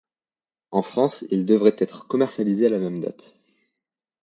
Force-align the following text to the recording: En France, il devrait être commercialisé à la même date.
En 0.71 0.81
France, 0.81 1.25
il 1.29 1.45
devrait 1.45 1.75
être 1.77 2.07
commercialisé 2.07 2.65
à 2.65 2.69
la 2.69 2.79
même 2.79 3.01
date. 3.01 3.35